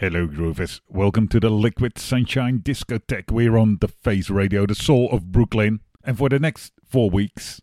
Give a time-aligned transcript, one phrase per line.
[0.00, 0.80] Hello, Groovers.
[0.88, 3.30] Welcome to the Liquid Sunshine Discotheque.
[3.30, 5.80] We're on the Face Radio, the soul of Brooklyn.
[6.02, 7.60] And for the next four weeks,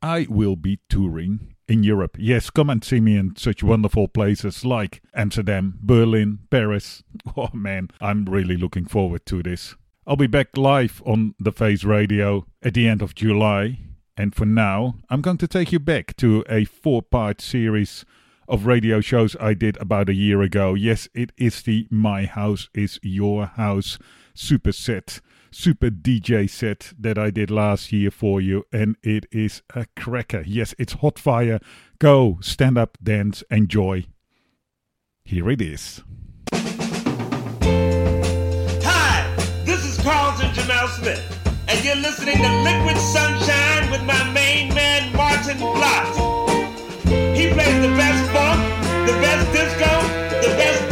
[0.00, 2.16] I will be touring in Europe.
[2.16, 7.02] Yes, come and see me in such wonderful places like Amsterdam, Berlin, Paris.
[7.36, 9.74] Oh man, I'm really looking forward to this.
[10.06, 13.80] I'll be back live on the Face Radio at the end of July.
[14.16, 18.04] And for now, I'm going to take you back to a four part series
[18.50, 20.74] of radio shows I did about a year ago.
[20.74, 23.96] Yes, it is the My House is Your House
[24.34, 29.62] super set, super DJ set that I did last year for you, and it is
[29.74, 30.42] a cracker.
[30.46, 31.60] Yes, it's hot fire.
[31.98, 34.06] Go, stand up, dance, enjoy.
[35.24, 36.02] Here it is.
[38.82, 41.22] Hi, this is Carlton Jumel Smith,
[41.68, 46.29] and you're listening to Liquid Sunshine with my main man, Maarten Vlot.
[47.10, 48.60] He plays the best funk,
[49.06, 49.90] the best disco,
[50.42, 50.89] the best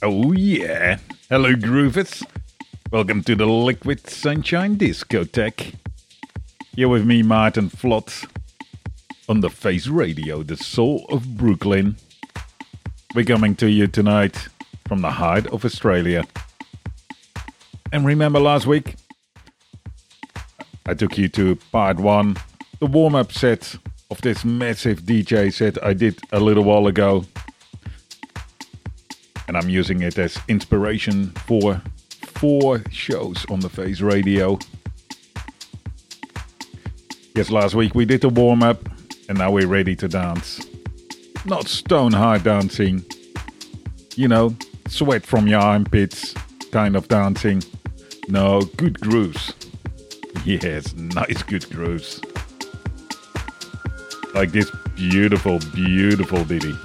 [0.00, 0.98] Oh, yeah.
[1.28, 2.24] Hello, Groovers.
[2.92, 5.74] Welcome to the Liquid Sunshine Discotheque.
[6.76, 8.30] Here with me, Maarten Vlot,
[9.28, 11.96] on the Face Radio, the soul of Brooklyn.
[13.16, 14.46] We're coming to you tonight
[14.86, 16.22] from the heart of Australia.
[17.92, 18.94] And remember last week?
[20.86, 22.36] I took you to part one,
[22.78, 23.74] the warm up set
[24.12, 27.24] of this massive DJ set I did a little while ago
[29.48, 31.80] and I'm using it as inspiration for
[32.20, 34.58] four shows on the Face Radio.
[37.34, 38.88] Yes, last week we did the warm up,
[39.28, 40.64] and now we're ready to dance.
[41.46, 43.04] Not stone hard dancing,
[44.16, 44.54] you know,
[44.86, 46.34] sweat from your armpits
[46.70, 47.62] kind of dancing.
[48.28, 49.54] No, good grooves.
[50.44, 52.20] Yes, nice good grooves.
[54.34, 56.76] Like this beautiful, beautiful ditty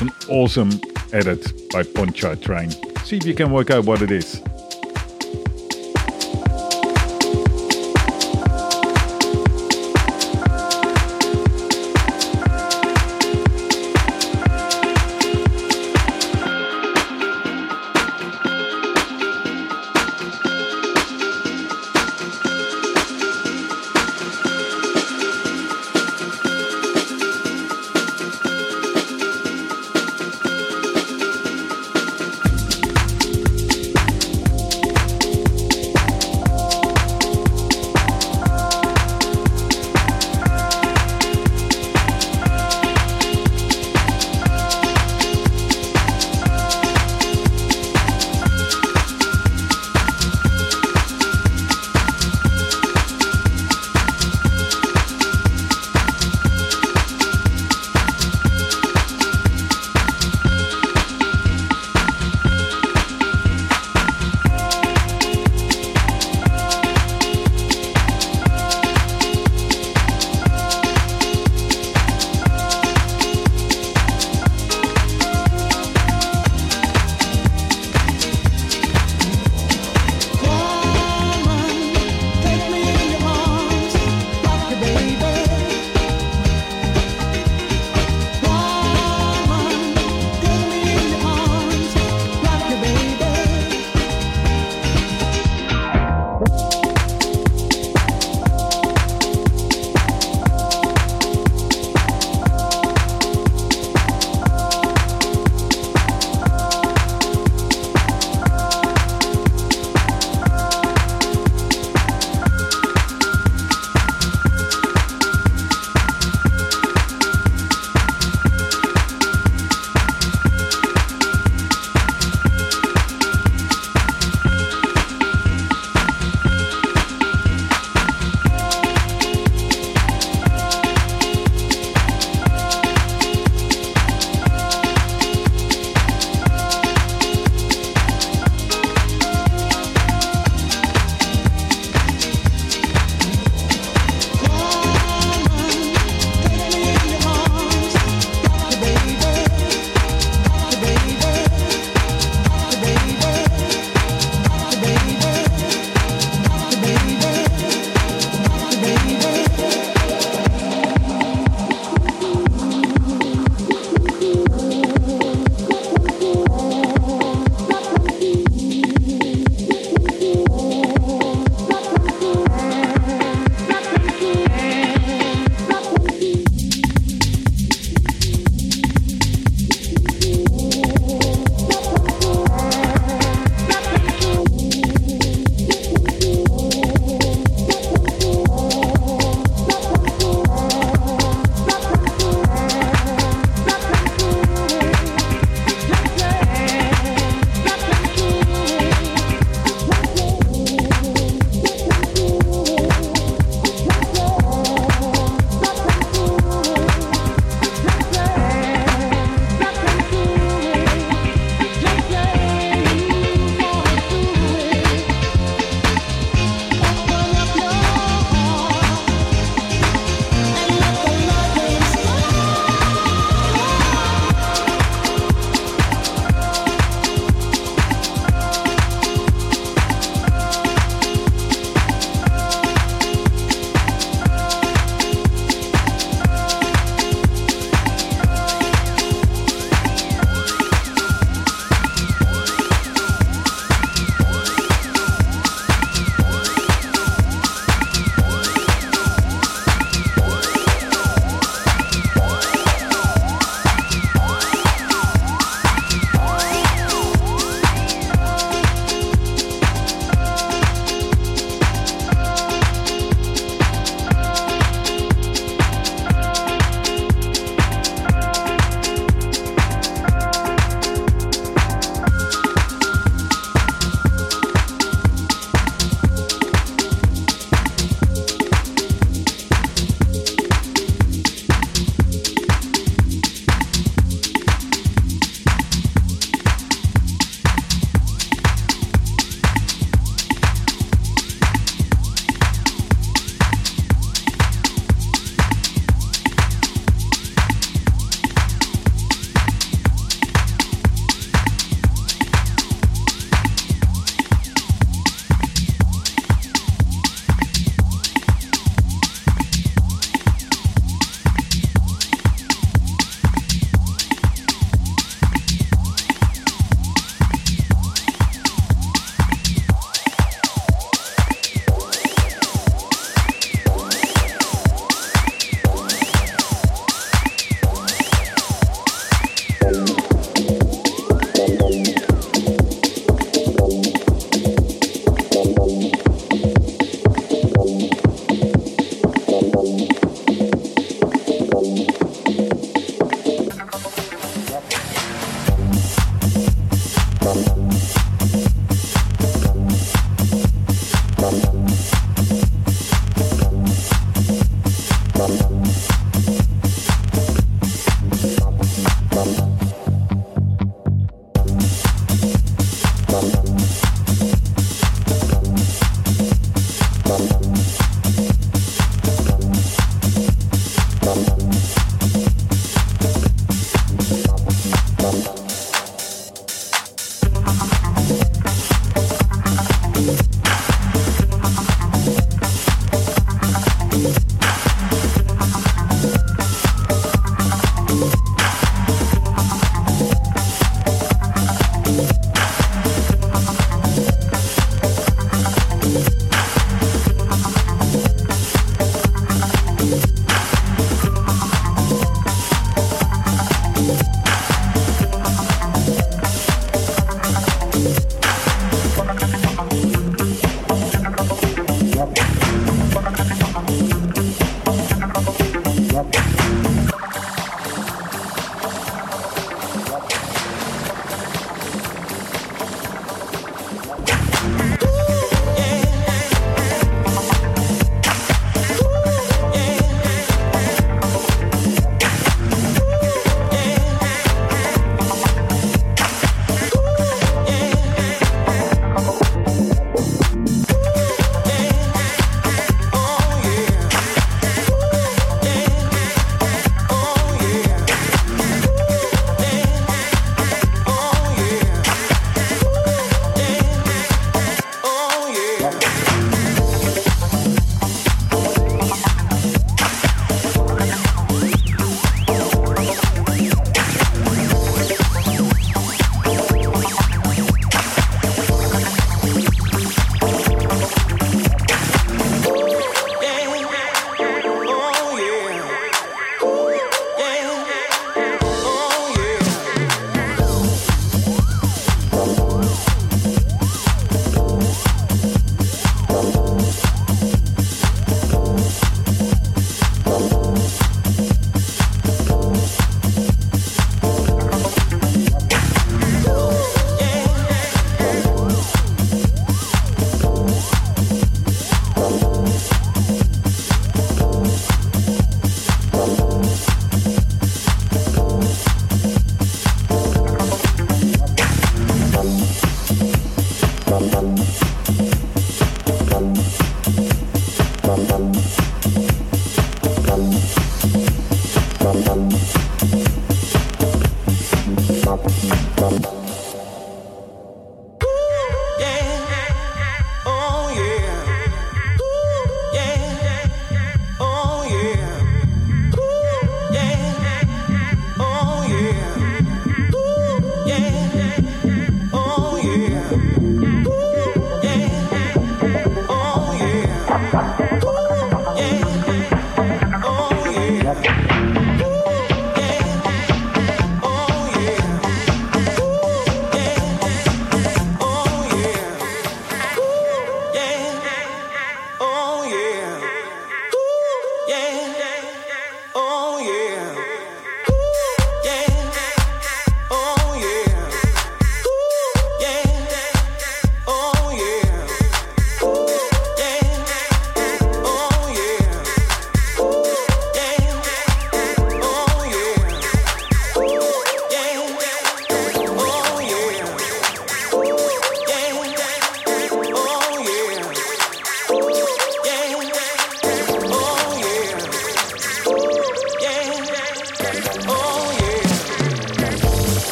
[0.00, 0.70] an awesome
[1.12, 2.70] edit by Ponchar Train.
[3.04, 4.42] See if you can work out what it is.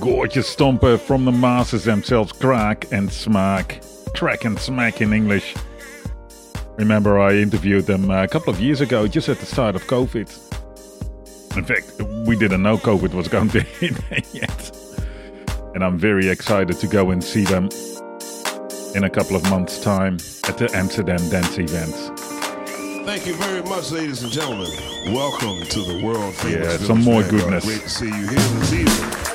[0.00, 3.82] Gorgeous stomper from the masters themselves, Kraak and Smaak.
[4.14, 5.54] Crack and Smack in English.
[6.76, 10.28] Remember, I interviewed them a couple of years ago, just at the start of COVID.
[11.56, 13.94] In fact, we didn't know COVID was going to hit
[14.32, 14.76] yet.
[15.74, 17.68] And I'm very excited to go and see them
[18.94, 20.14] in a couple of months' time
[20.48, 21.94] at the Amsterdam Dance event.
[23.06, 24.70] Thank you very much, ladies and gentlemen.
[25.12, 26.80] Welcome to the world famous.
[26.80, 27.64] Yeah, some more goodness.
[27.64, 29.25] Great to see you here this evening.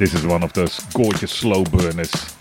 [0.00, 2.39] This is one of those gorgeous slow burners.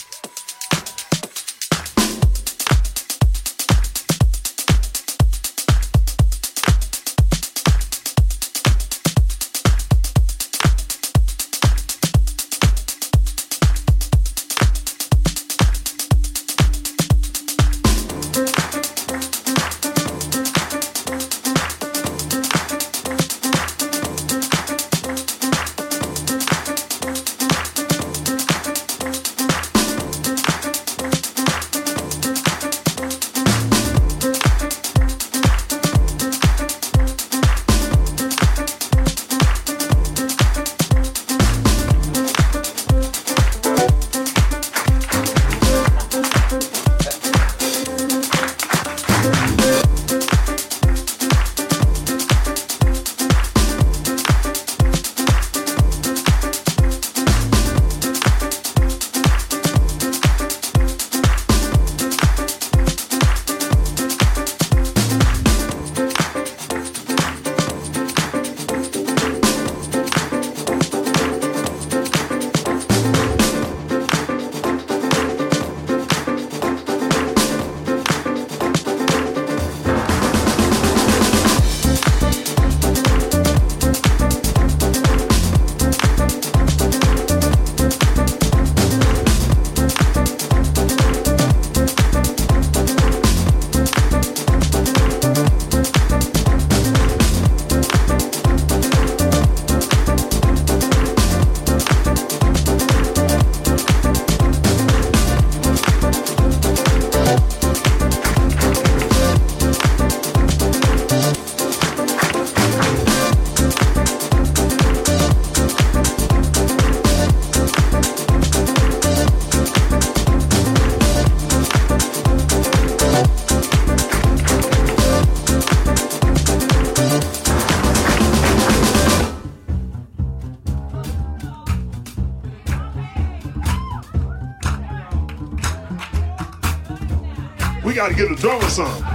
[138.42, 139.09] Got to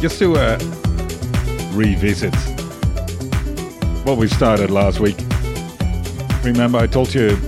[0.00, 0.58] Just to uh,
[1.72, 2.34] revisit
[4.04, 5.16] what we started last week.
[6.42, 7.38] Remember, I told you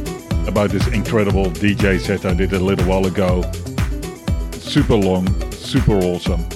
[0.47, 3.43] about this incredible DJ set I did a little while ago.
[4.53, 6.49] Super long, super awesome.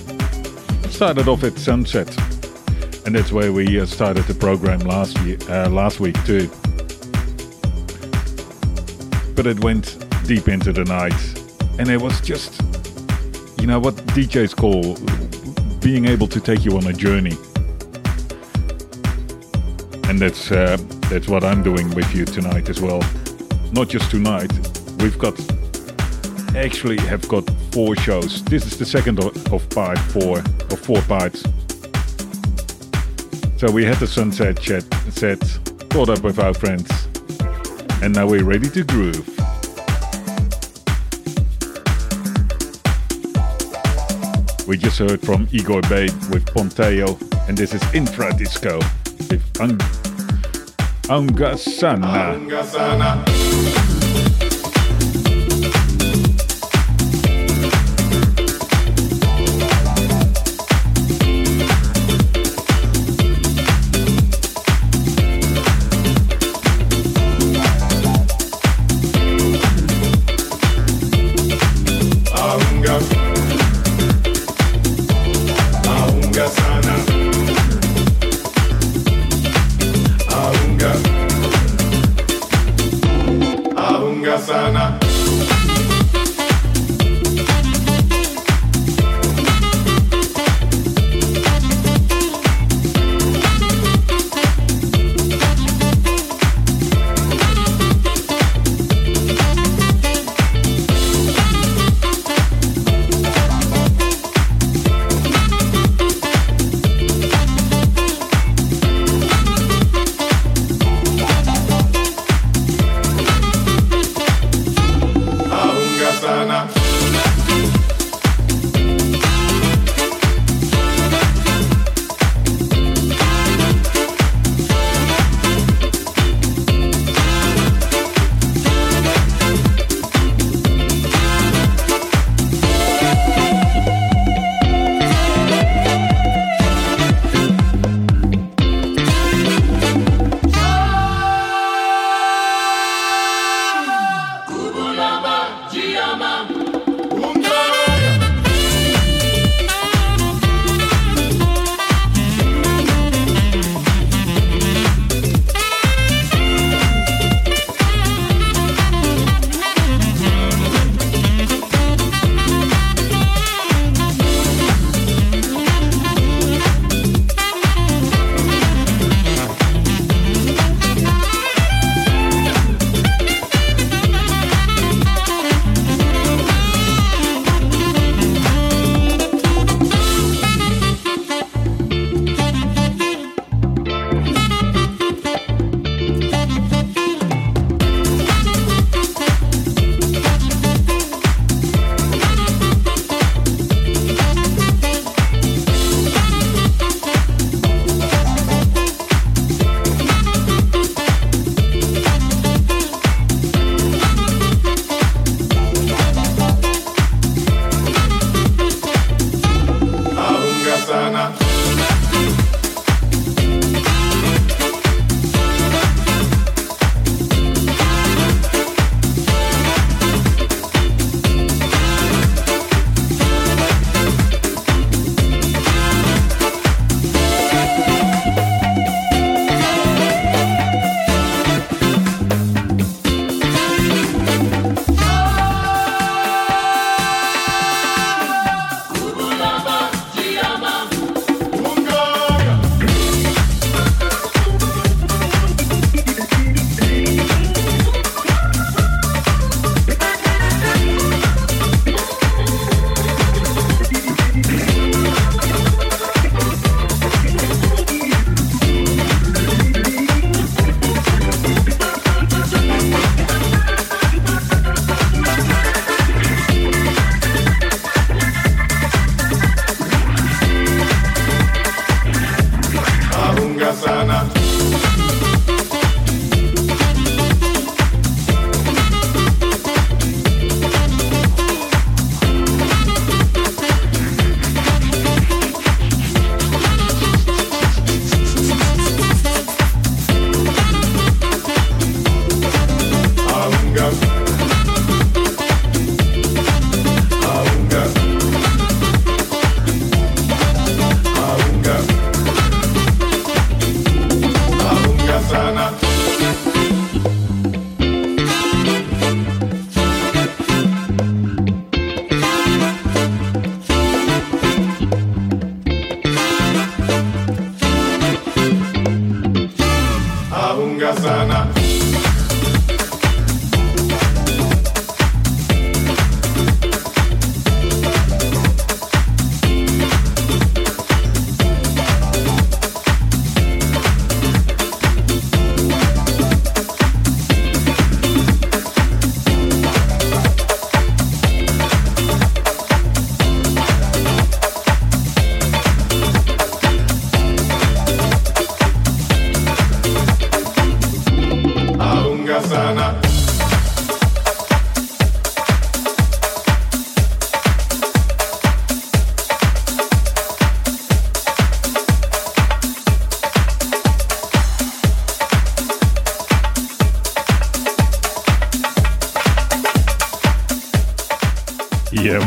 [0.90, 2.08] Started off at sunset,
[3.04, 6.48] and that's where we uh, started the program last year, uh, last week too.
[9.34, 11.40] But it went deep into the night,
[11.78, 12.65] and it was just,
[13.66, 14.94] you know, what DJs call
[15.80, 17.36] being able to take you on a journey.
[20.08, 20.76] And that's uh,
[21.10, 23.02] that's what I'm doing with you tonight as well.
[23.72, 24.52] Not just tonight.
[25.00, 25.34] We've got
[26.54, 28.44] actually have got four shows.
[28.44, 31.42] This is the second of, of part four of four parts.
[33.56, 35.40] So we had the sunset chat set,
[35.90, 36.88] caught up with our friends,
[38.00, 39.35] and now we're ready to groove.
[44.66, 47.16] We just heard from Igor Bay with Ponteo,
[47.48, 48.78] and this is Infra Disco
[49.30, 49.78] with Ang-
[51.08, 52.34] Angasana.
[52.34, 53.85] Aunga.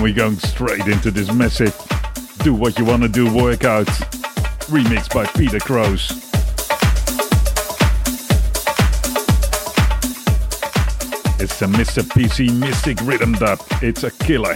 [0.09, 1.75] We're going straight into this massive
[2.39, 3.85] Do What You Wanna Do workout
[4.65, 6.09] remixed by Peter Crows.
[11.39, 12.01] It's a Mr.
[12.01, 13.61] PC Mystic Rhythm Dub.
[13.83, 14.55] It's a killer.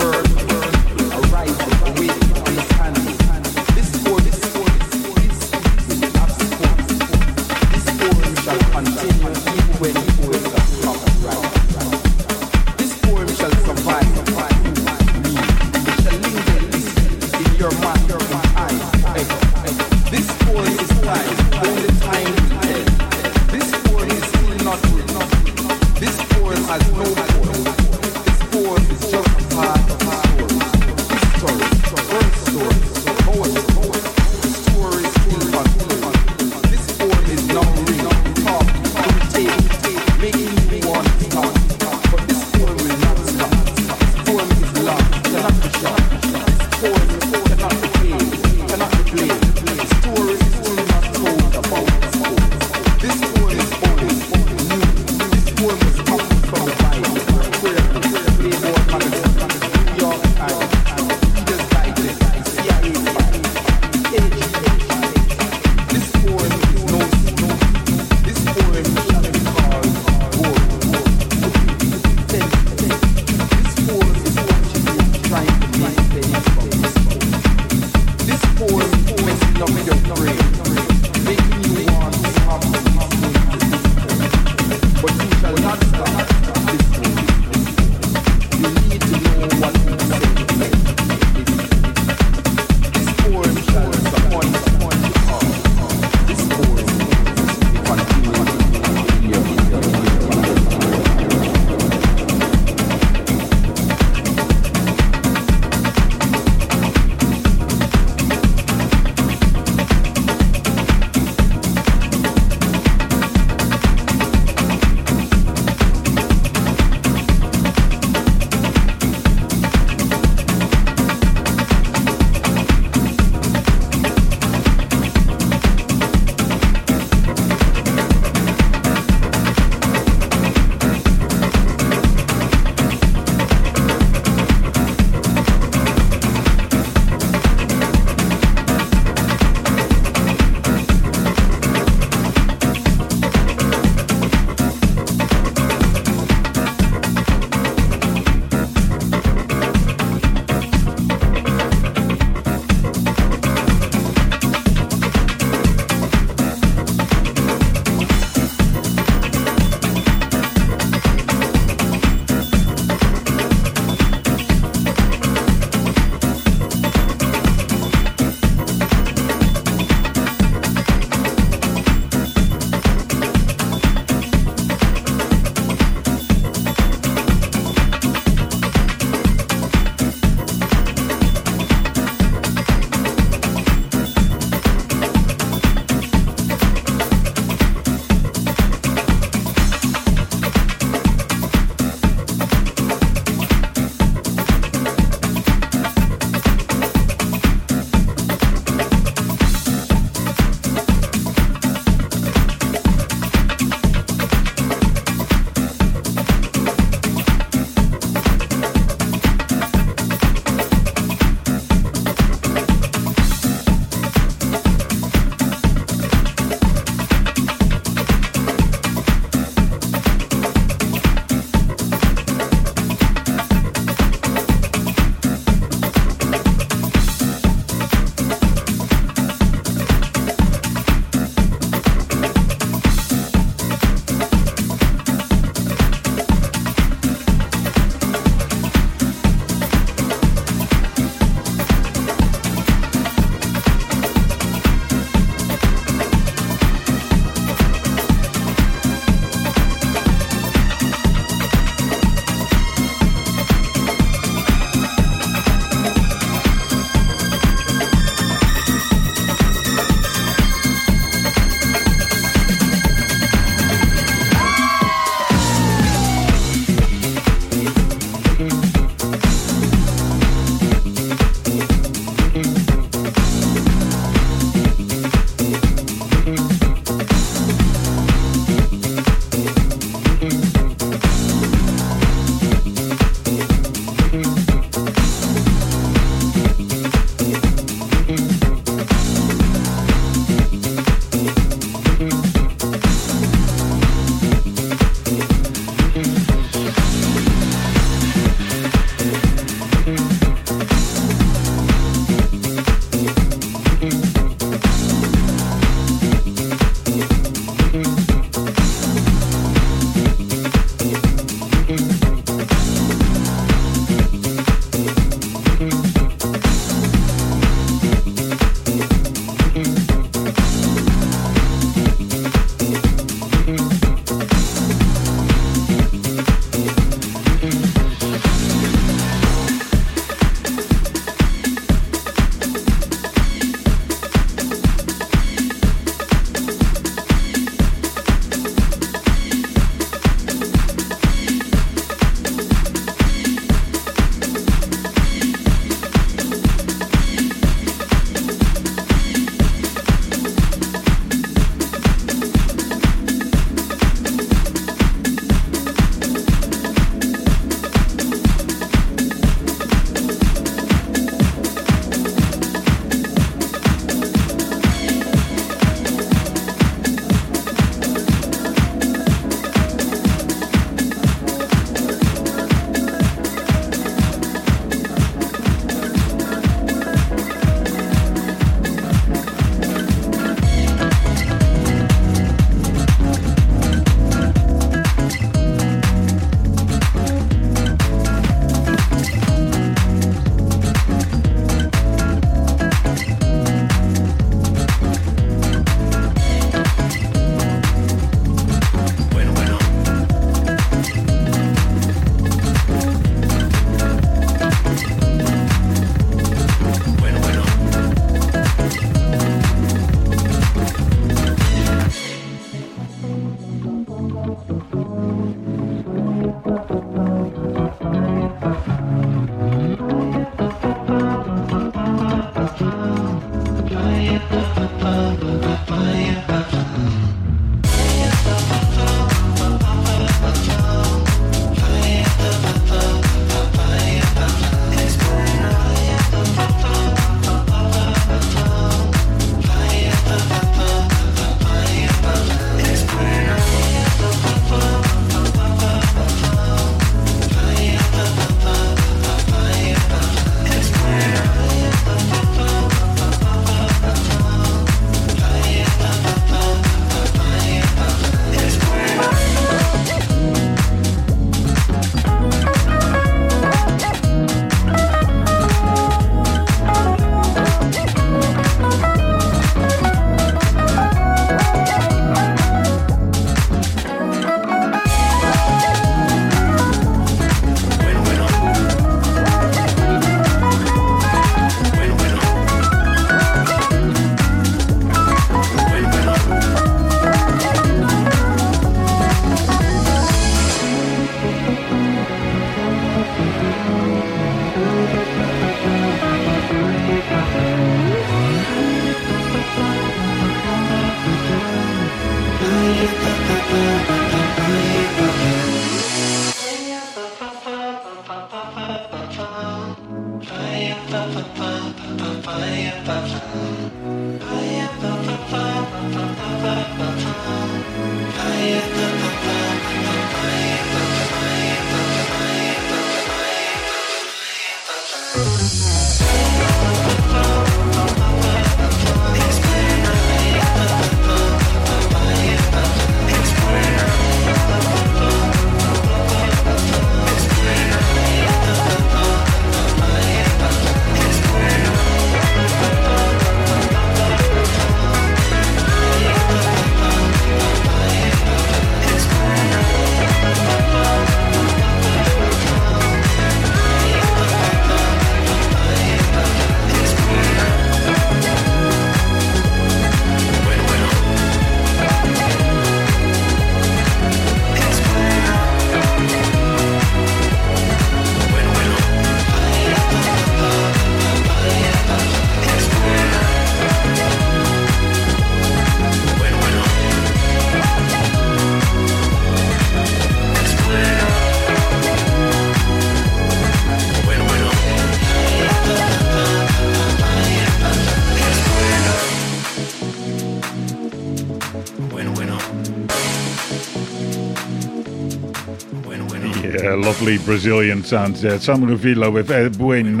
[597.10, 598.38] Lovely Brazilian sounds there.
[598.38, 598.76] Samuel
[599.10, 600.00] with Edwin.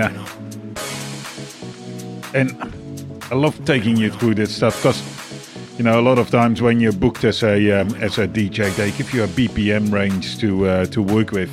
[2.32, 2.56] And
[3.30, 5.02] I love taking you through this stuff because,
[5.76, 8.72] you know, a lot of times when you're booked as a um, as a DJ,
[8.76, 11.50] they give you a BPM range to uh, to work with,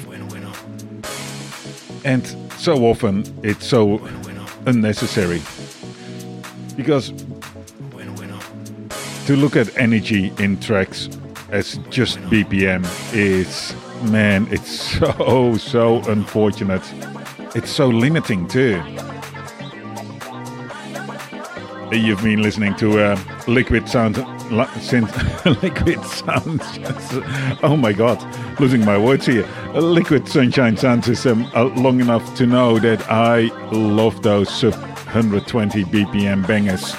[2.05, 2.27] and
[2.59, 3.99] so often it's so
[4.67, 5.41] unnecessary
[6.75, 7.11] because
[9.25, 11.09] to look at energy in tracks
[11.49, 16.83] as just BPM is man, it's so so unfortunate.
[17.55, 18.81] It's so limiting too.
[21.91, 24.17] You've been listening to uh, Liquid Sound
[24.81, 25.09] since
[25.63, 26.61] Liquid Sound.
[27.63, 28.19] oh my God,
[28.59, 29.47] losing my words here.
[29.73, 35.85] Liquid Sunshine Sound System uh, long enough to know that I love those sub 120
[35.85, 36.93] BPM bangers.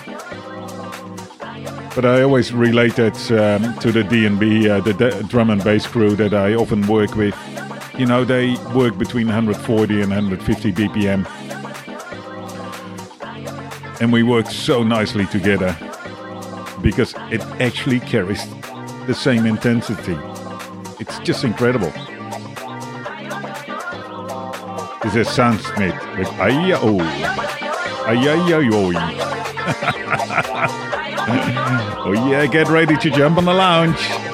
[1.98, 5.84] But I always relate it um, to the D&B, uh, the d- drum and bass
[5.84, 7.34] crew that I often work with.
[7.98, 11.26] You know, they work between 140 and 150 BPM.
[14.00, 15.76] And we work so nicely together
[16.82, 18.46] because it actually carries
[19.08, 20.16] the same intensity.
[21.00, 21.90] It's just incredible.
[25.02, 27.00] This is Sam Smith with Aya-O.
[28.06, 28.92] Aya-Yo.
[32.08, 34.27] oh yeah, get ready to jump on the lounge.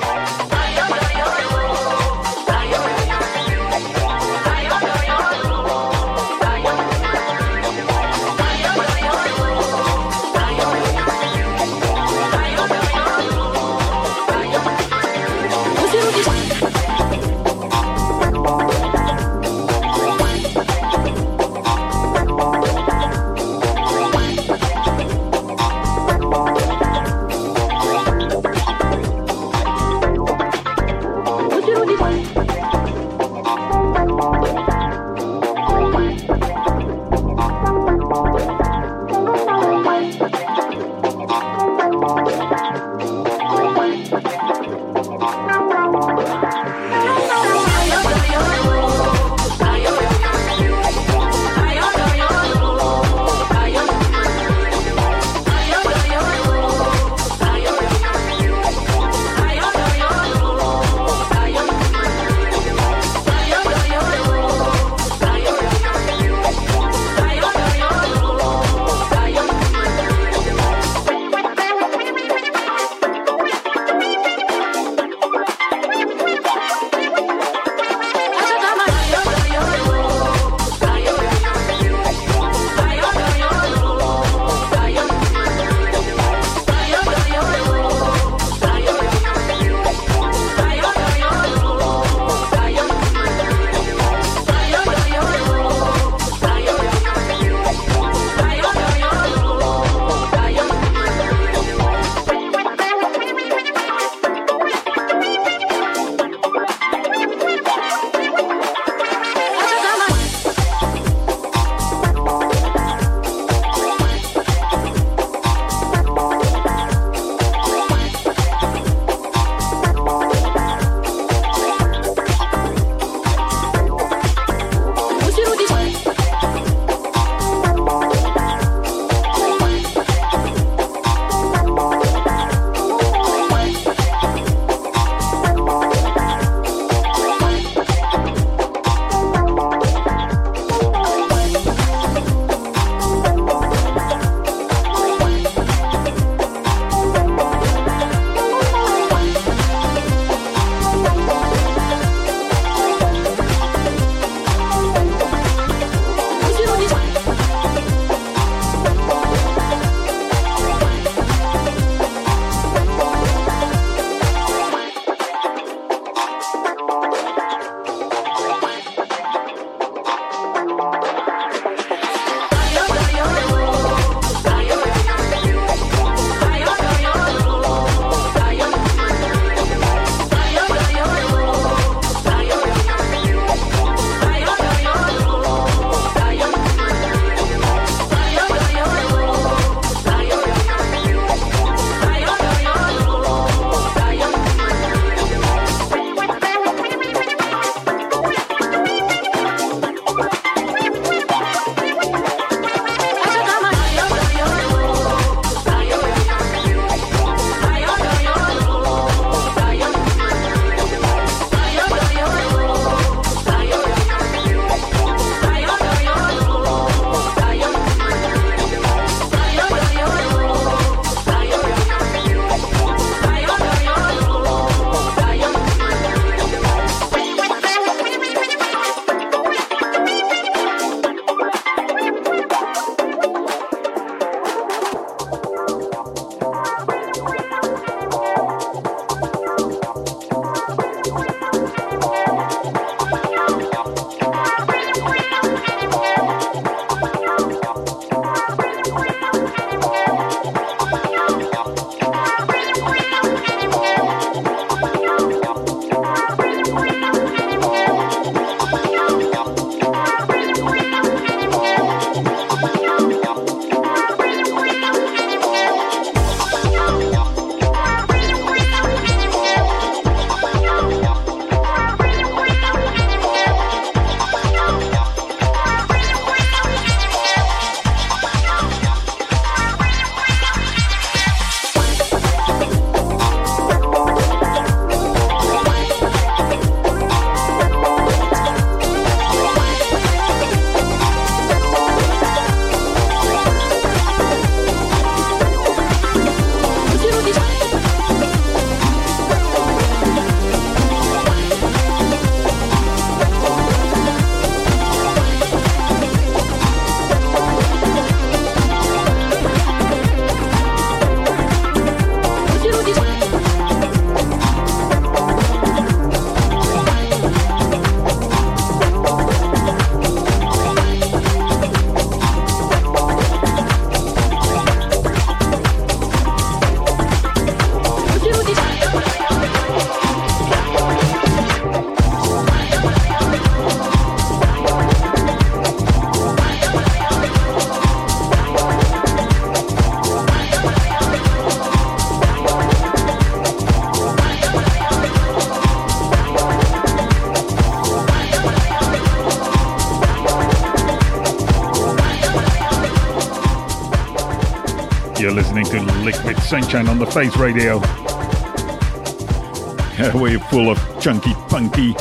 [356.45, 357.79] Sunshine on the Face Radio.
[360.21, 361.95] We're full of chunky, punky,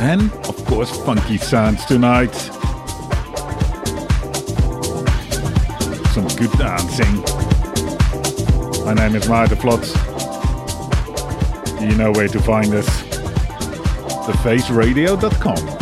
[0.00, 2.32] and of course, funky sounds tonight.
[6.14, 7.16] Some good dancing.
[8.86, 9.84] My name is Maarten Vlot.
[11.80, 12.88] You know where to find us.
[14.26, 15.81] TheFaceRadio.com.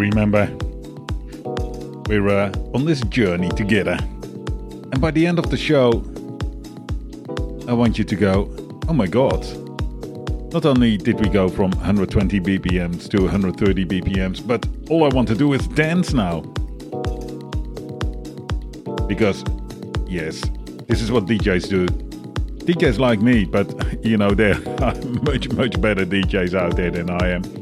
[0.00, 0.46] remember,
[2.08, 3.98] we're uh, on this journey together.
[4.00, 6.02] And by the end of the show,
[7.68, 8.50] I want you to go,
[8.88, 9.46] oh my god.
[10.52, 15.28] Not only did we go from 120 BPMs to 130 BPMs, but all I want
[15.28, 16.40] to do is dance now.
[19.06, 19.44] Because,
[20.08, 20.40] yes,
[20.88, 21.86] this is what DJs do.
[22.64, 27.10] DJs like me, but you know, there are much, much better DJs out there than
[27.10, 27.59] I am.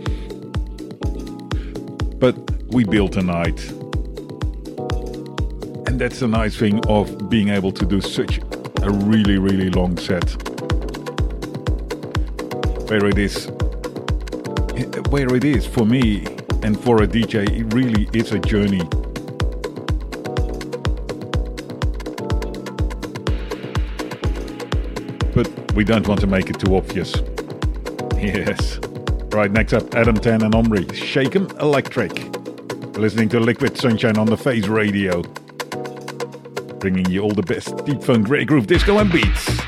[2.70, 3.66] We built a night.
[5.86, 8.40] And that's the nice thing of being able to do such
[8.82, 10.30] a really, really long set.
[12.88, 13.46] Where it is,
[15.08, 16.26] where it is for me
[16.62, 18.82] and for a DJ, it really is a journey.
[25.34, 27.14] But we don't want to make it too obvious.
[28.16, 28.78] Yes.
[29.32, 32.37] Right, next up, Adam Tan and Omri, Shake 'em Electric.
[32.98, 35.22] You're listening to Liquid Sunshine on the Face Radio.
[36.80, 39.67] Bringing you all the best deep funk, grey groove, disco and beats.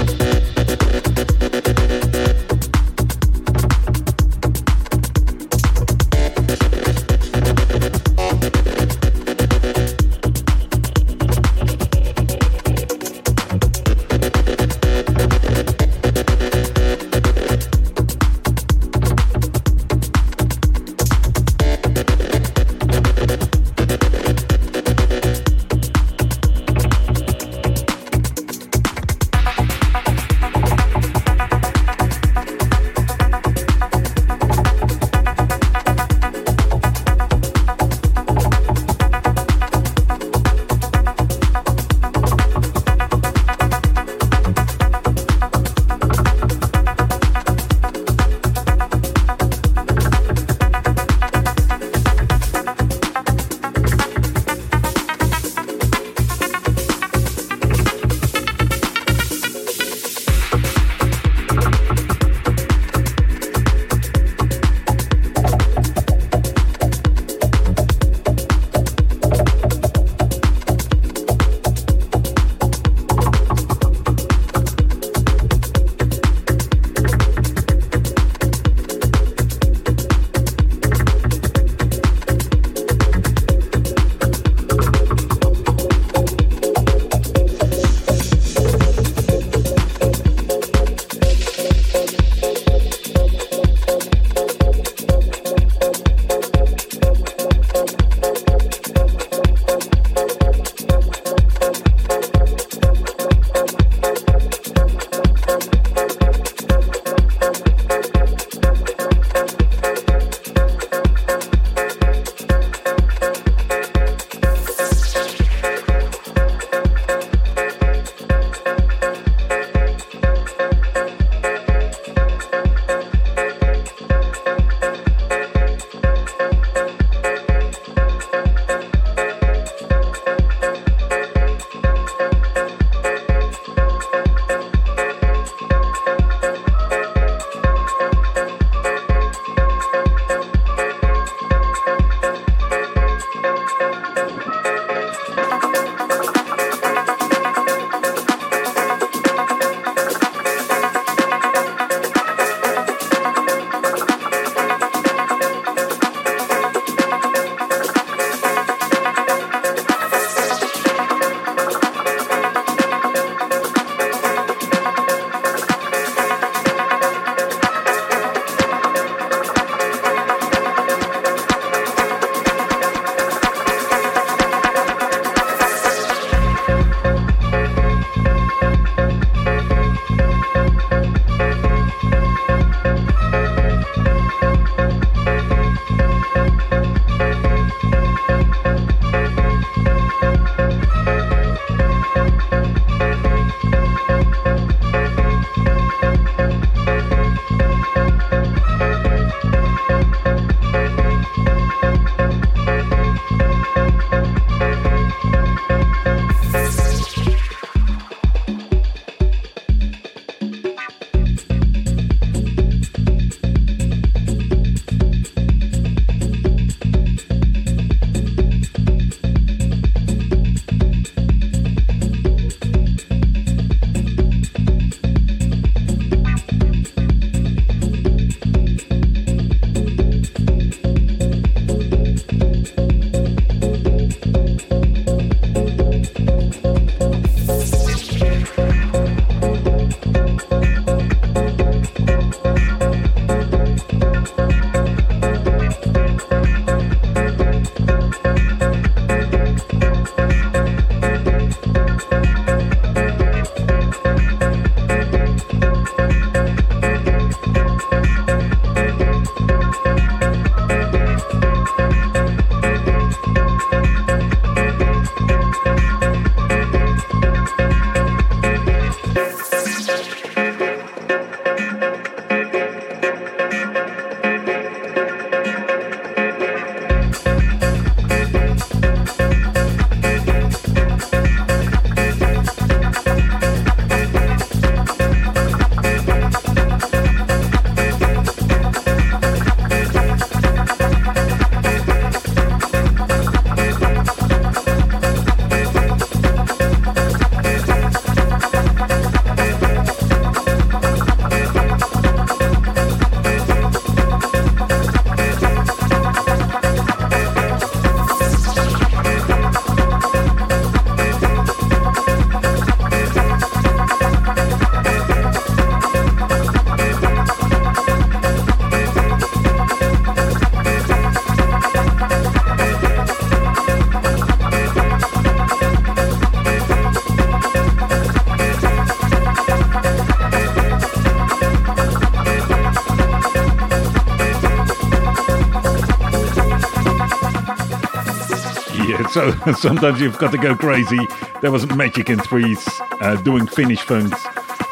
[339.57, 340.99] sometimes you've got to go crazy.
[341.41, 342.63] There was Magic in Threes
[342.99, 344.21] uh, doing Finnish funks.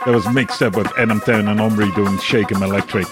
[0.06, 3.08] That was mixed up with Adam Town and Omri doing Shake 'em Electric.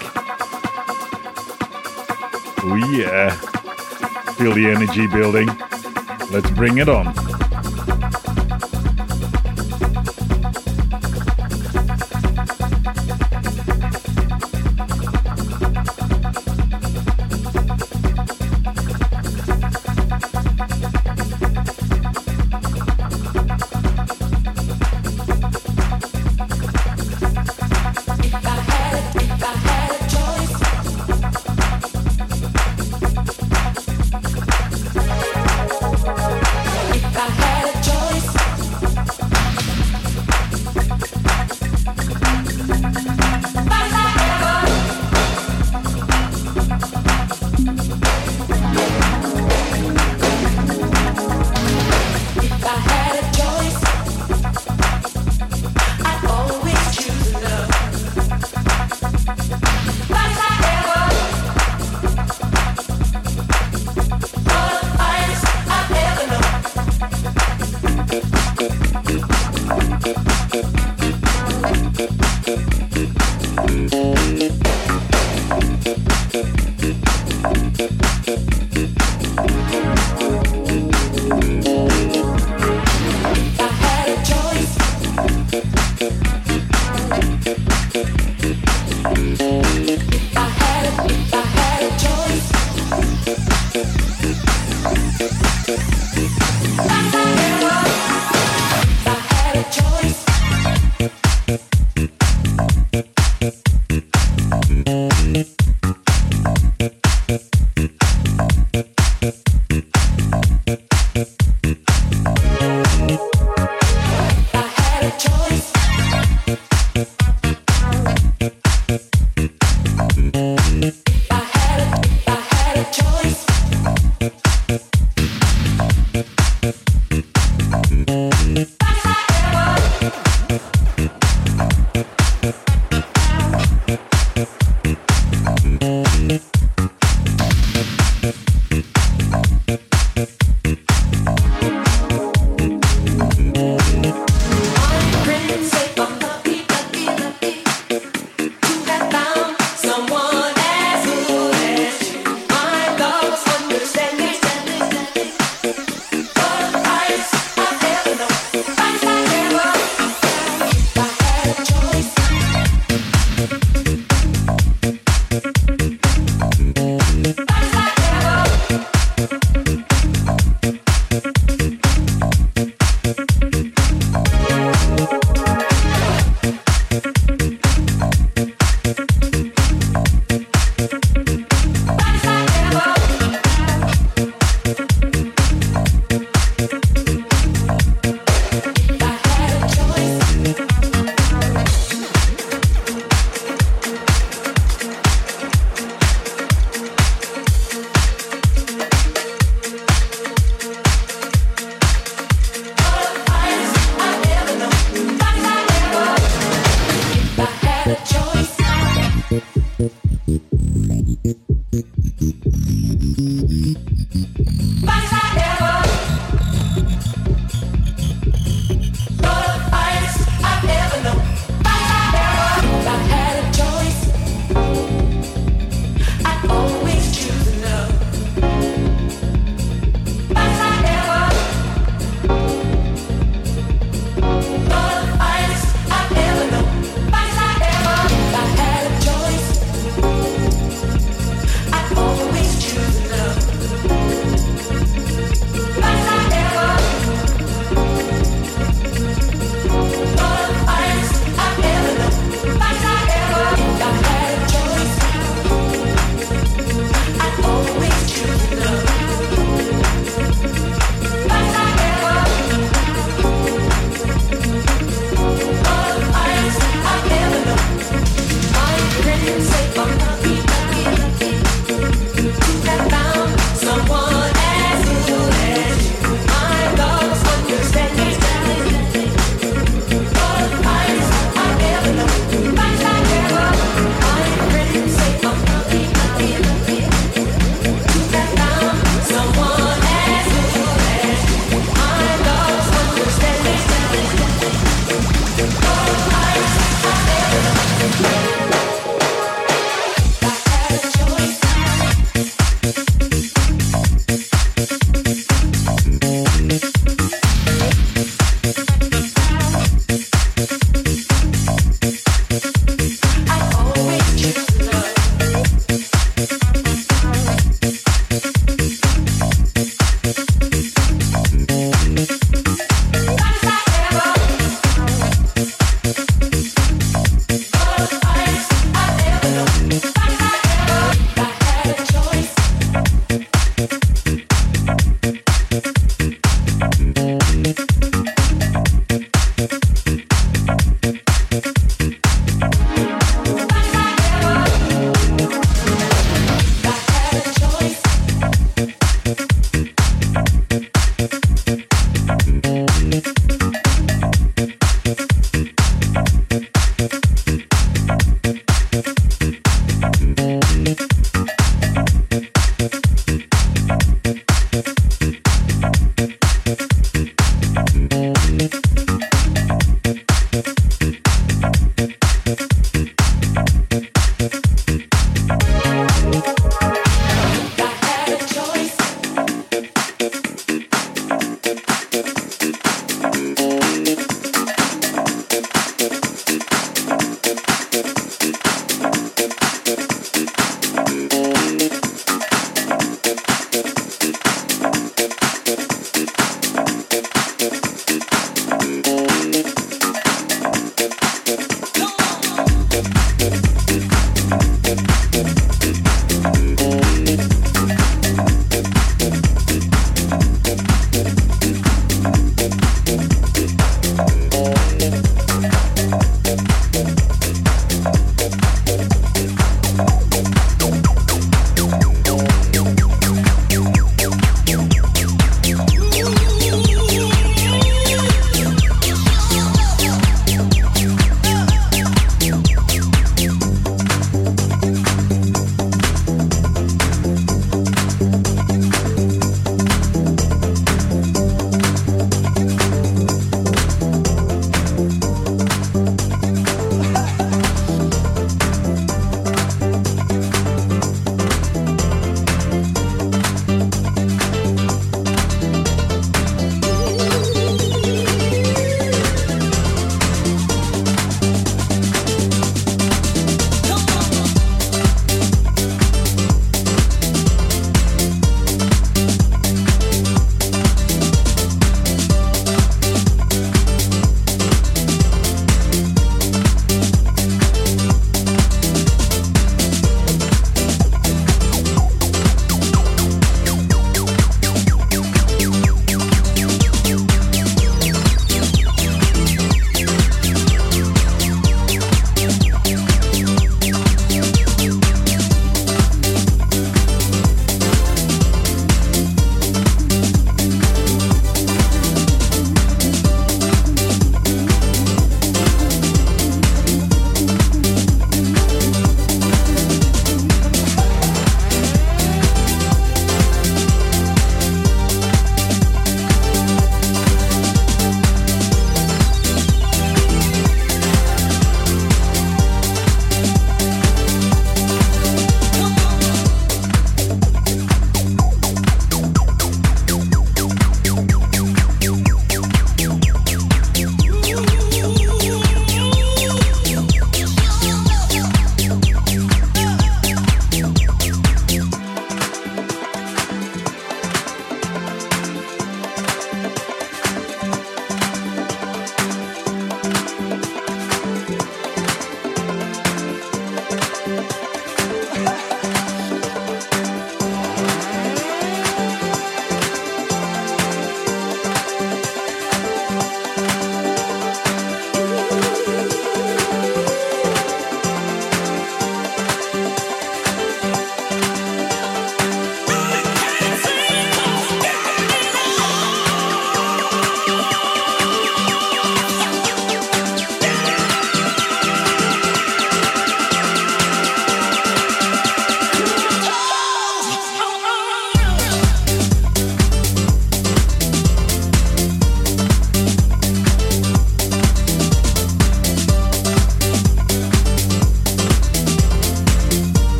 [2.64, 3.30] Oh yeah.
[4.36, 5.48] Feel the energy building.
[6.30, 7.27] Let's bring it on.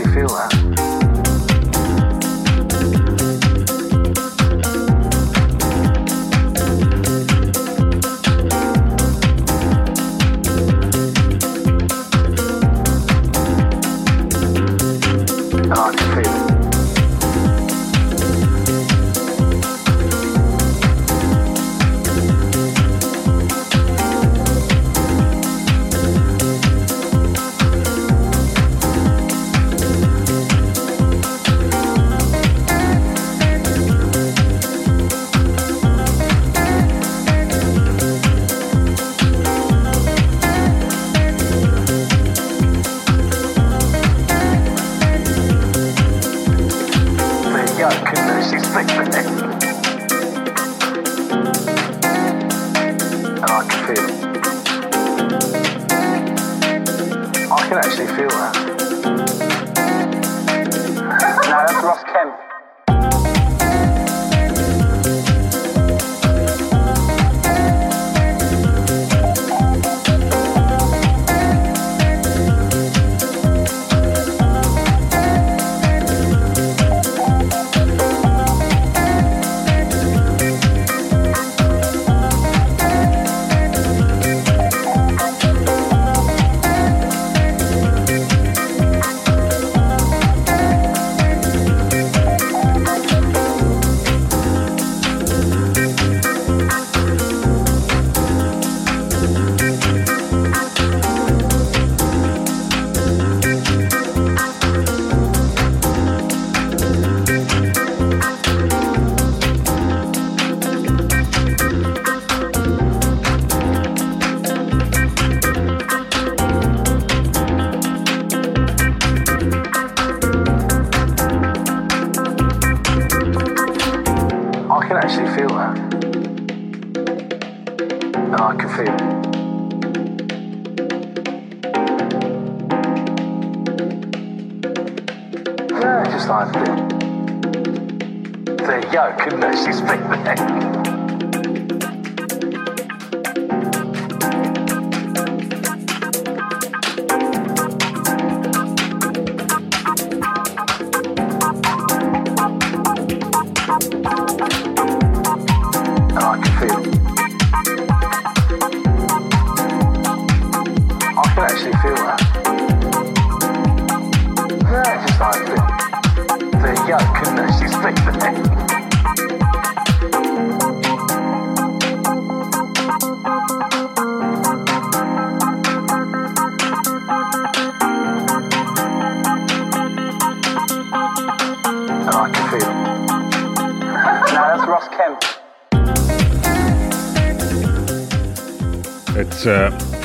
[0.00, 0.69] Actually feel that.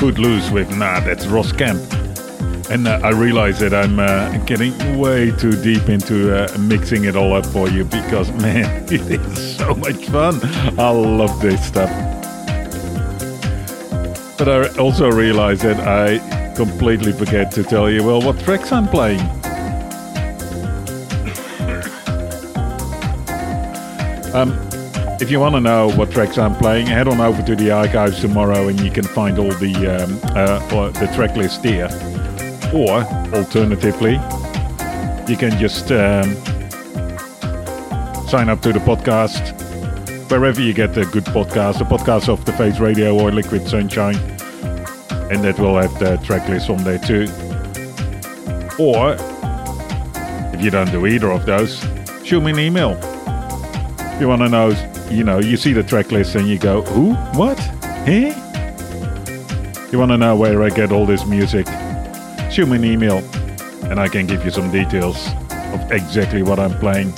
[0.06, 1.80] Uh, Footloose with Nah, that's Ross Kemp.
[2.70, 7.16] And uh, I realize that I'm uh, getting way too deep into uh, mixing it
[7.16, 10.40] all up for you because, man, it is so much fun.
[10.78, 11.90] I love this stuff.
[14.38, 16.18] But I also realize that I
[16.54, 19.20] completely forget to tell you, well, what tracks I'm playing.
[24.34, 24.65] Um,
[25.20, 28.20] if you want to know what tracks I'm playing, head on over to the archives
[28.20, 31.86] tomorrow and you can find all the um, uh, the track list there.
[32.74, 33.02] Or
[33.34, 34.14] alternatively,
[35.26, 36.34] you can just um,
[38.28, 39.54] sign up to the podcast
[40.30, 44.16] wherever you get a good podcast, the podcast of the Face Radio or Liquid Sunshine,
[45.30, 47.26] and that will have the track list on there too.
[48.78, 49.16] Or
[50.54, 51.84] if you don't do either of those,
[52.24, 52.98] shoot me an email.
[54.14, 54.70] If you want to know,
[55.10, 57.14] you know, you see the track list and you go, who?
[57.38, 57.58] What?
[58.04, 58.34] Hey?
[59.92, 61.66] You want to know where I get all this music?
[62.50, 63.18] Shoot me an email
[63.90, 65.28] and I can give you some details
[65.72, 67.12] of exactly what I'm playing.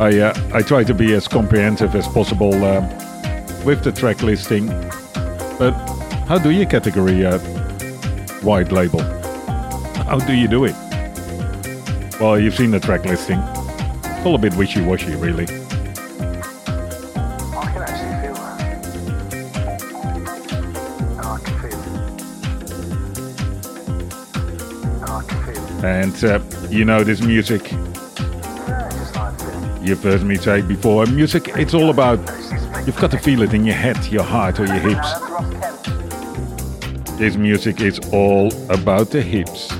[0.00, 2.88] I, uh, I try to be as comprehensive as possible um,
[3.64, 4.68] with the track listing,
[5.58, 5.72] but
[6.26, 7.38] how do you category a
[8.40, 9.02] white label?
[10.04, 10.74] How do you do it?
[12.18, 13.42] Well, you've seen the track listing.
[14.22, 15.44] All a bit wishy-washy, really.
[15.44, 15.46] I
[17.72, 18.60] can actually feel that.
[21.16, 21.80] And I can feel.
[25.00, 25.84] And I can feel it.
[25.84, 27.72] And uh, you know this music.
[27.72, 27.78] Yeah,
[28.90, 29.82] just like that.
[29.82, 31.06] You've heard me say before.
[31.06, 32.18] Music, it's all about.
[32.86, 35.12] You've got to feel it in your head, your heart, or your hips.
[35.12, 37.18] That's Ross Kemp.
[37.18, 39.72] This music is all about the hips.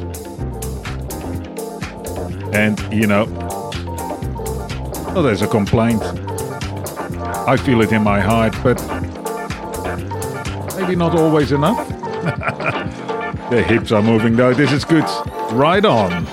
[2.53, 3.27] And, you know,
[5.15, 6.03] well, there's a complaint.
[6.03, 8.81] I feel it in my heart, but
[10.77, 11.89] maybe not always enough.
[13.51, 14.55] the hips are moving though.
[14.55, 15.05] This is good.
[15.53, 16.27] Right on.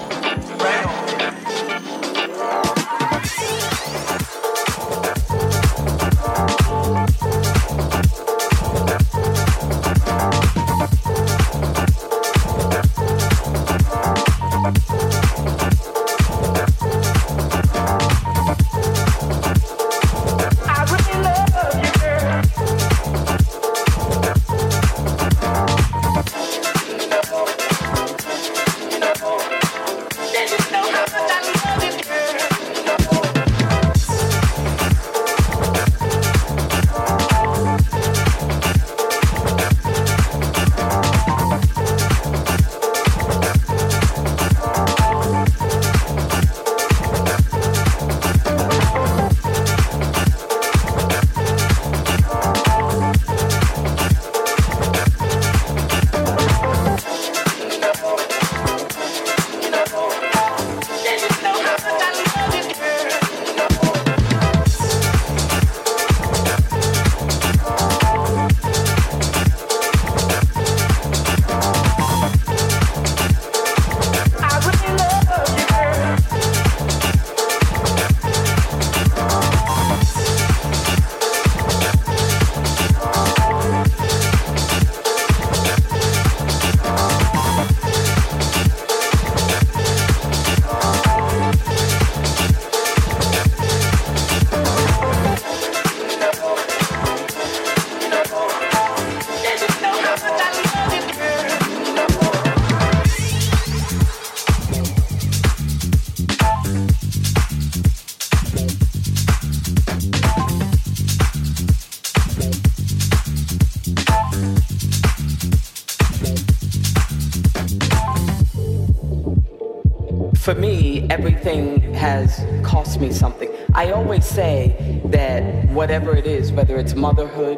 [126.57, 127.57] Whether it's motherhood,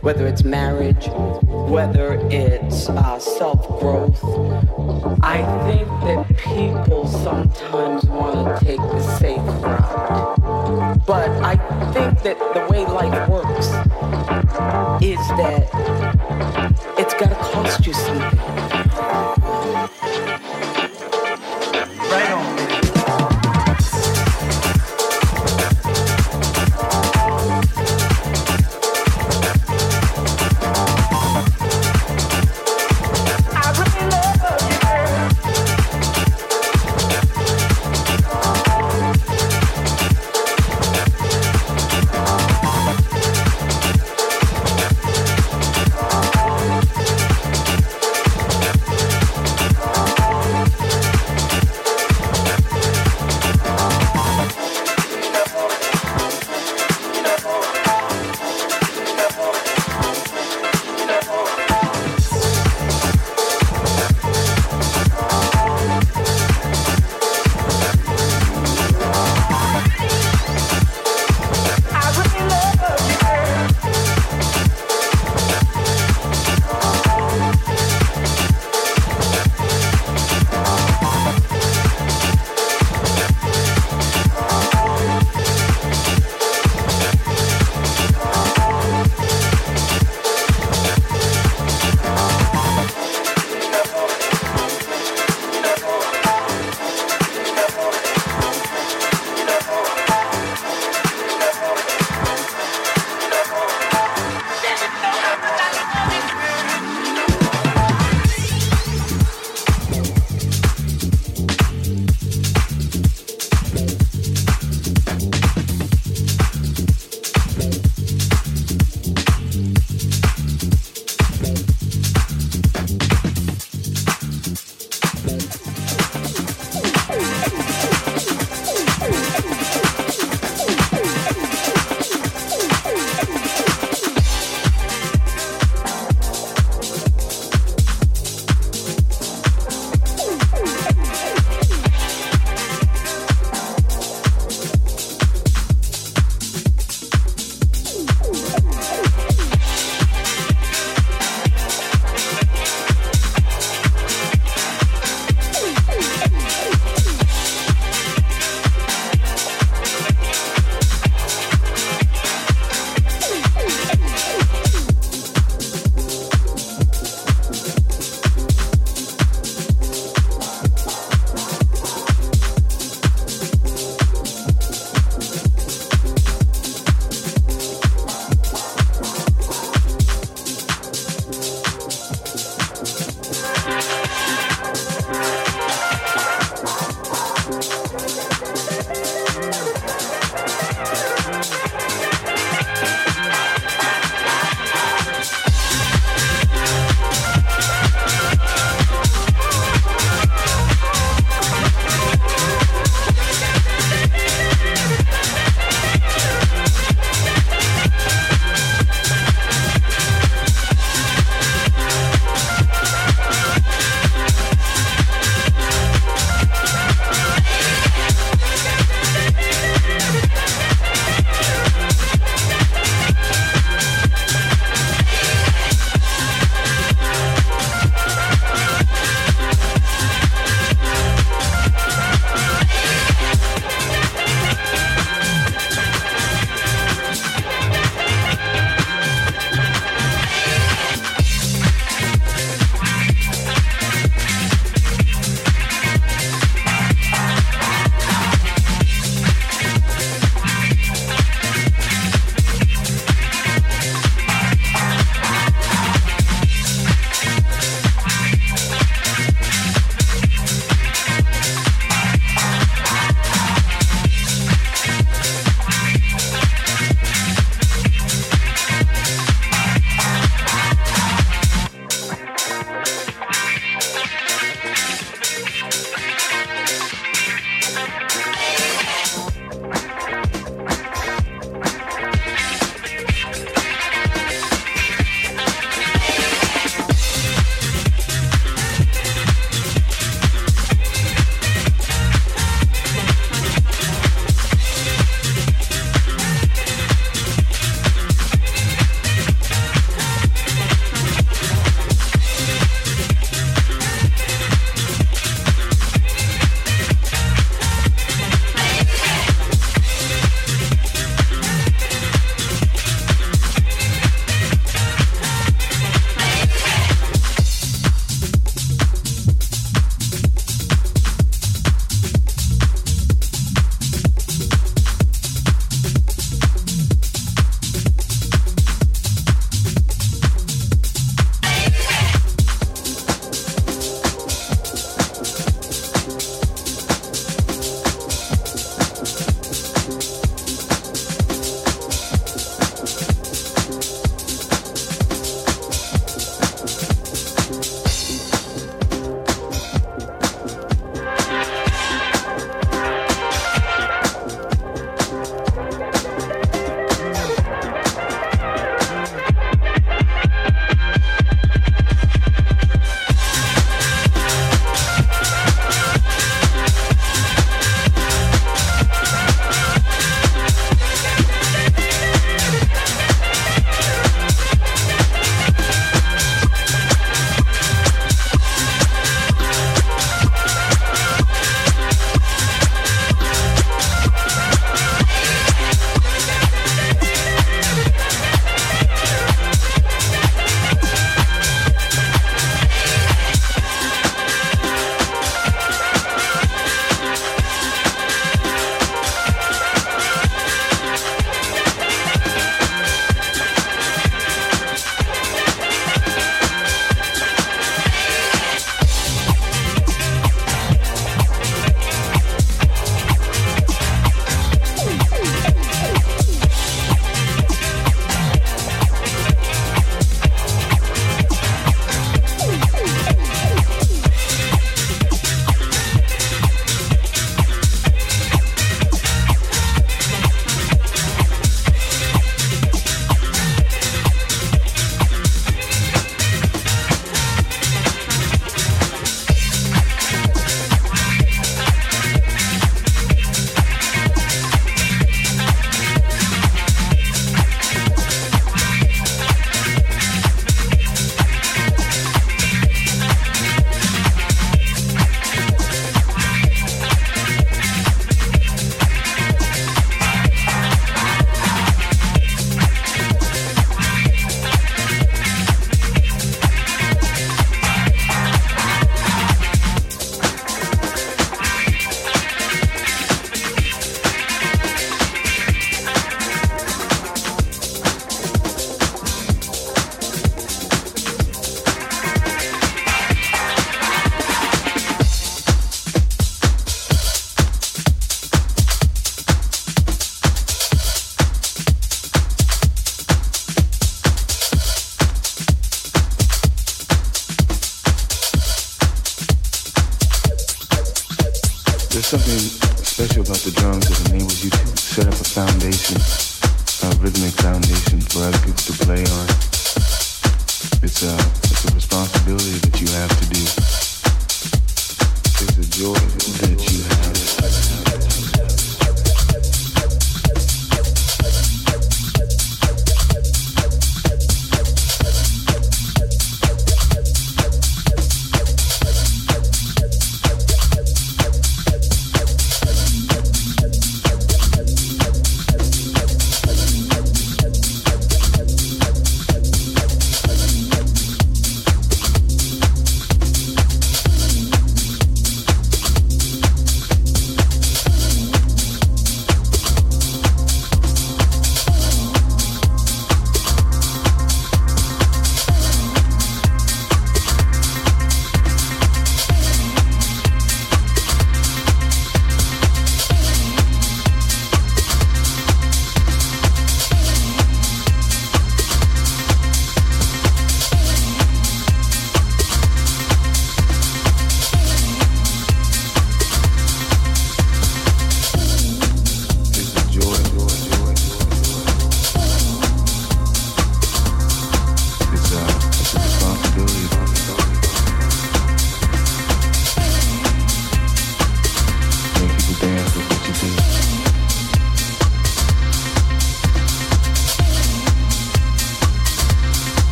[0.00, 1.06] whether it's marriage,
[1.70, 4.18] whether it's uh, self growth,
[5.22, 5.38] I
[5.68, 11.04] think that people sometimes want to take the safe route.
[11.06, 11.54] But I
[11.92, 13.68] think that the way life works
[15.00, 15.70] is that
[16.98, 18.38] it's got to cost you something.
[22.10, 22.53] Right on.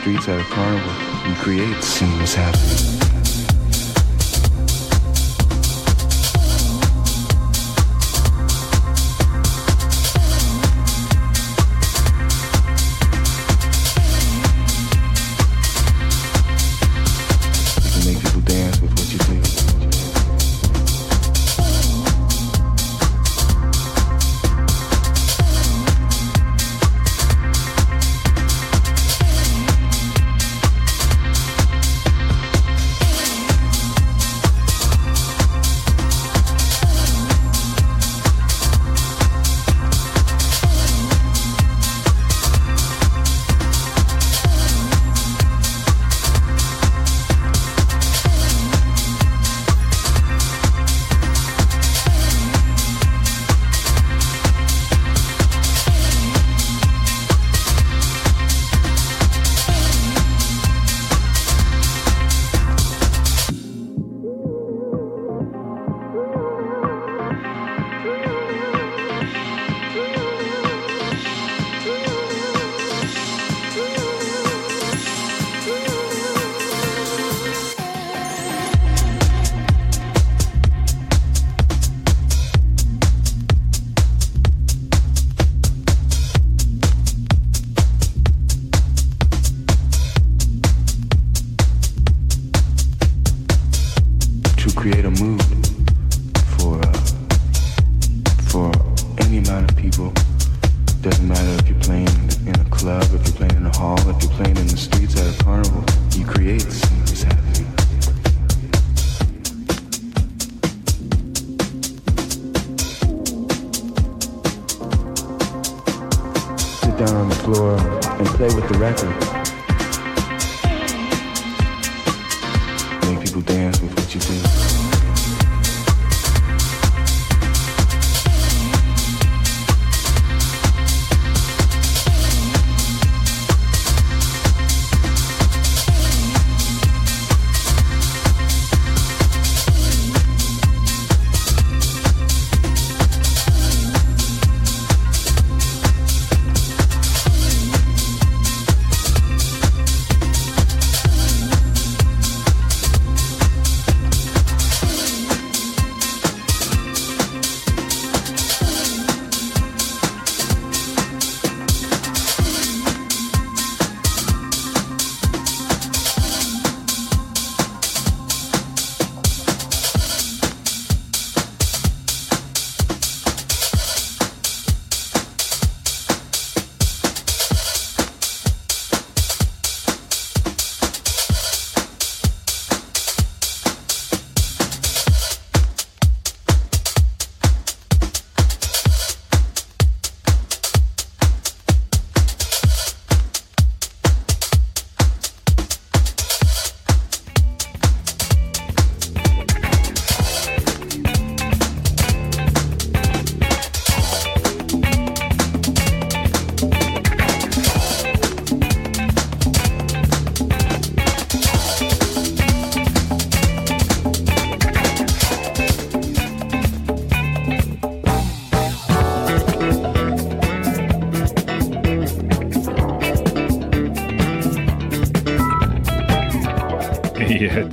[0.00, 0.49] Streets at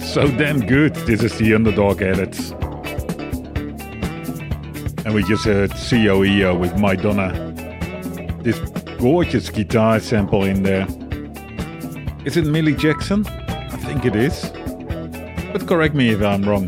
[0.08, 0.96] so damn good.
[1.06, 2.52] This is the underdog edits.
[5.06, 7.34] And we just heard COEO with Madonna.
[8.42, 8.58] This
[9.00, 10.88] gorgeous guitar sample in there.
[12.26, 13.28] Is it Millie Jackson?
[13.28, 14.50] I think it is.
[15.52, 16.68] But correct me if I'm wrong.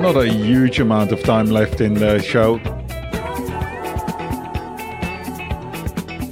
[0.00, 2.60] Not a huge amount of time left in the show.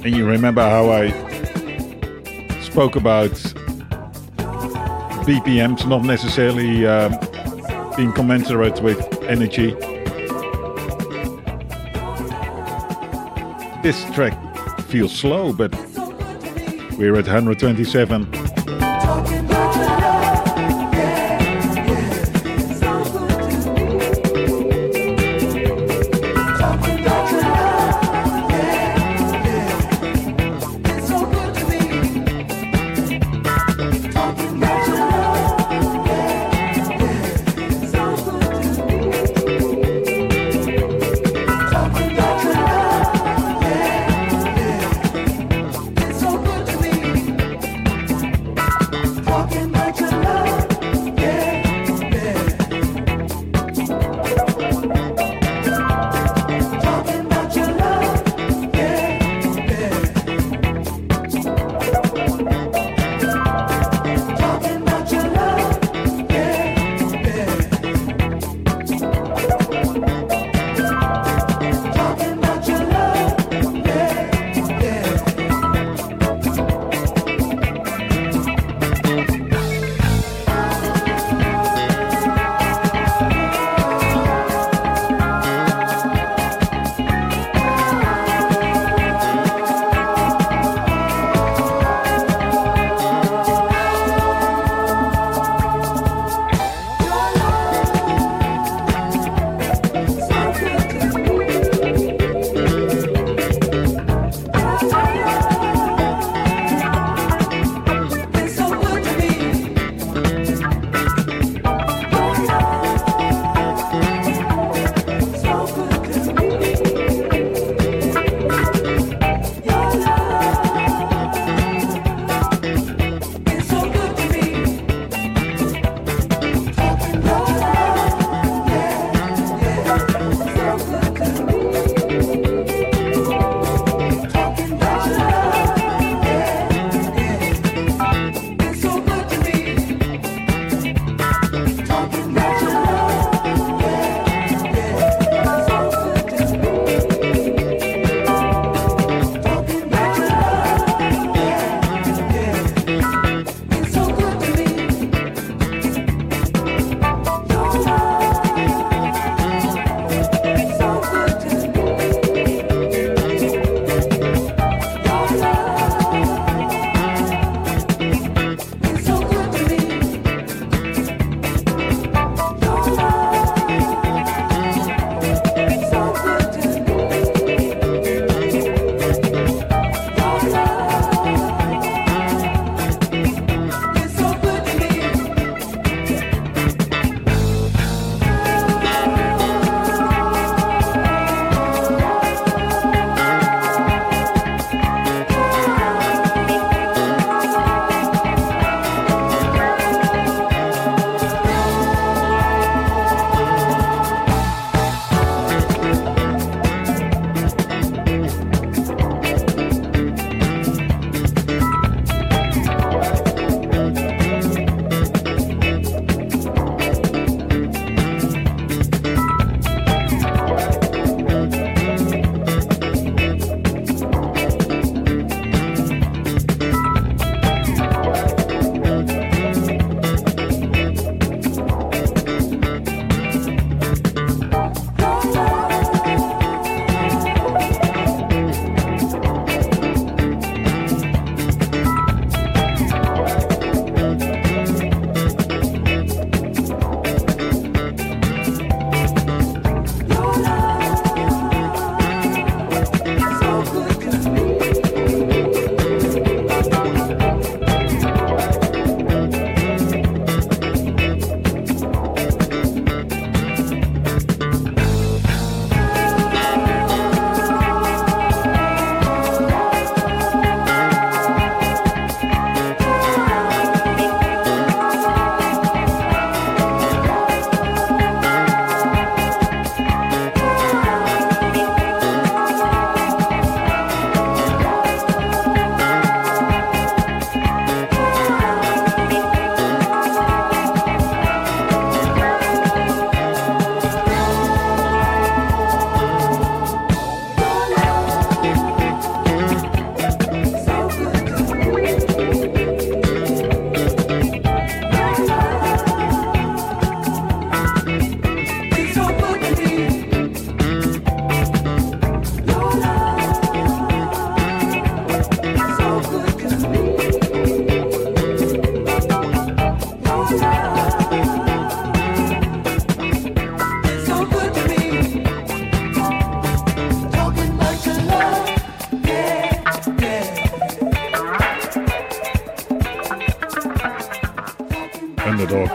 [0.09, 1.11] And you remember how I
[2.61, 3.29] spoke about
[5.29, 7.11] BPMs not necessarily um,
[7.95, 9.69] being commensurate with energy.
[13.83, 14.33] This track
[14.85, 15.75] feels slow, but
[16.97, 18.48] we're at 127.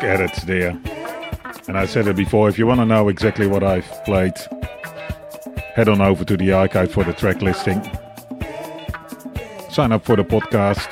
[0.05, 0.79] Edits there.
[1.67, 4.35] And I said it before, if you want to know exactly what I've played,
[5.75, 7.83] head on over to the archive for the track listing.
[9.71, 10.89] Sign up for the podcast,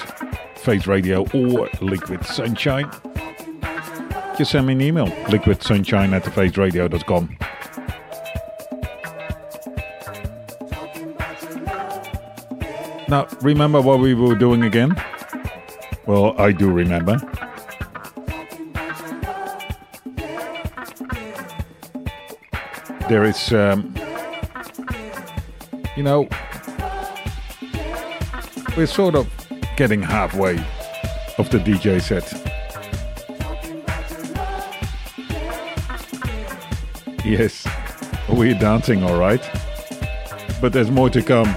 [0.58, 2.90] Face Radio or Liquid Sunshine.
[4.36, 7.36] Just send me an email, liquidsunshine at thefaceradio.com.
[13.08, 14.96] Now, remember what we were doing again?
[16.06, 17.20] Well, I do remember.
[23.12, 23.94] There is, um,
[25.98, 26.26] you know,
[28.74, 29.28] we're sort of
[29.76, 30.56] getting halfway
[31.36, 32.24] of the DJ set.
[37.22, 37.68] Yes,
[38.30, 39.46] we're dancing all right,
[40.62, 41.54] but there's more to come.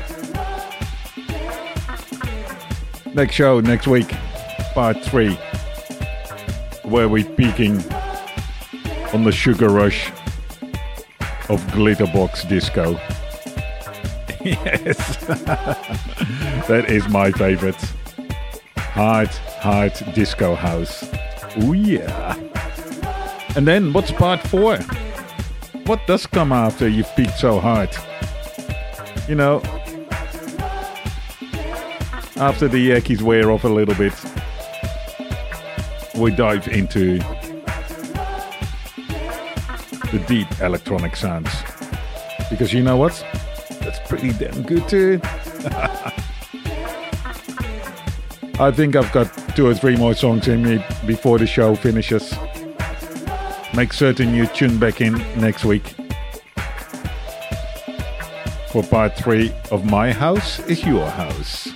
[3.13, 4.13] Next show next week,
[4.73, 5.35] part three,
[6.83, 7.81] where we're peaking
[9.13, 10.11] on the sugar rush
[11.49, 12.93] of Glitterbox Disco.
[14.43, 15.17] yes,
[16.67, 17.81] that is my favorite.
[18.77, 21.03] Hard, hard disco house.
[21.57, 22.35] Oh yeah.
[23.55, 24.77] And then what's part four?
[25.85, 27.89] What does come after you've peaked so hard?
[29.27, 29.61] You know,
[32.37, 34.13] after the eckies wear off a little bit,
[36.15, 37.19] we dive into
[40.17, 41.49] the deep electronic sounds.
[42.49, 43.13] Because you know what?
[43.81, 45.19] That's pretty damn good too.
[48.57, 49.25] I think I've got
[49.55, 52.33] two or three more songs in me before the show finishes.
[53.75, 55.83] Make certain you tune back in next week
[58.69, 61.67] for part three of My House is Your House.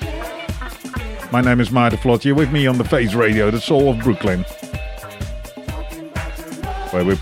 [1.31, 2.33] My name is Maarten Vlot.
[2.33, 4.43] With me on the Face Radio, the soul of Brooklyn,
[6.91, 7.19] where we're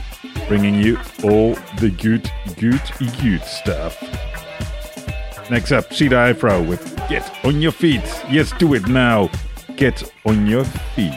[0.48, 2.82] bringing you all the good, good,
[3.22, 4.02] good stuff.
[5.49, 8.02] Next up, Cedar Afro with Get on Your Feet.
[8.30, 9.30] Yes, do it now.
[9.76, 11.14] Get on your feet.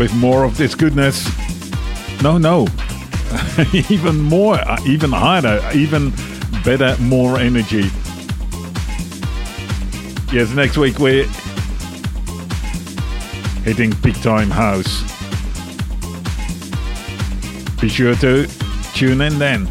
[0.00, 1.28] With more of this goodness.
[2.22, 2.66] No, no.
[3.90, 6.10] even more, uh, even harder, even
[6.64, 7.90] better, more energy.
[10.32, 11.26] Yes, next week we're
[13.62, 15.02] hitting big time house.
[17.78, 18.48] Be sure to
[18.94, 19.68] tune in then.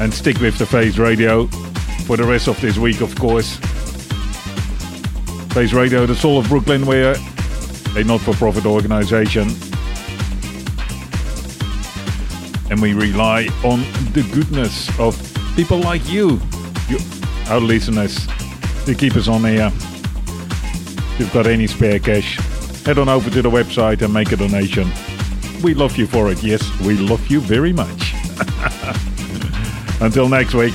[0.00, 1.48] And stick with the Face Radio
[2.06, 3.56] for the rest of this week, of course.
[5.52, 7.14] Face Radio, the soul of Brooklyn, we're
[7.96, 9.48] a not for profit organization.
[12.70, 13.80] And we rely on
[14.12, 15.16] the goodness of
[15.56, 16.40] people like you,
[16.88, 16.98] you
[17.48, 18.26] our listeners,
[18.86, 19.70] to keep us on air.
[19.74, 22.36] If you've got any spare cash,
[22.84, 24.88] head on over to the website and make a donation.
[25.62, 28.14] We love you for it, yes, we love you very much.
[30.00, 30.74] Until next week.